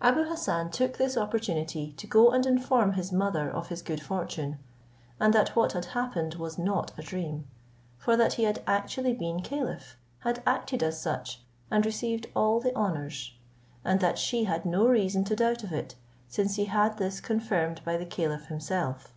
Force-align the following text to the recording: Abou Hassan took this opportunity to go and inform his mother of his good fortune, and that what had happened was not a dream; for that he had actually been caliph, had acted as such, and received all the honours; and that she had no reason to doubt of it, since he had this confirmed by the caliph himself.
Abou 0.00 0.24
Hassan 0.24 0.72
took 0.72 0.96
this 0.96 1.16
opportunity 1.16 1.92
to 1.92 2.08
go 2.08 2.32
and 2.32 2.44
inform 2.44 2.94
his 2.94 3.12
mother 3.12 3.48
of 3.48 3.68
his 3.68 3.82
good 3.82 4.02
fortune, 4.02 4.58
and 5.20 5.32
that 5.32 5.54
what 5.54 5.74
had 5.74 5.84
happened 5.94 6.34
was 6.34 6.58
not 6.58 6.90
a 6.98 7.02
dream; 7.02 7.46
for 7.96 8.16
that 8.16 8.32
he 8.32 8.42
had 8.42 8.64
actually 8.66 9.12
been 9.14 9.42
caliph, 9.42 9.96
had 10.26 10.42
acted 10.44 10.82
as 10.82 11.00
such, 11.00 11.42
and 11.70 11.86
received 11.86 12.26
all 12.34 12.58
the 12.58 12.74
honours; 12.74 13.34
and 13.84 14.00
that 14.00 14.18
she 14.18 14.42
had 14.42 14.66
no 14.66 14.88
reason 14.88 15.22
to 15.22 15.36
doubt 15.36 15.62
of 15.62 15.72
it, 15.72 15.94
since 16.26 16.56
he 16.56 16.64
had 16.64 16.98
this 16.98 17.20
confirmed 17.20 17.80
by 17.84 17.96
the 17.96 18.04
caliph 18.04 18.46
himself. 18.46 19.12